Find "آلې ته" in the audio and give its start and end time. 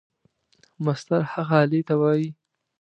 1.63-1.93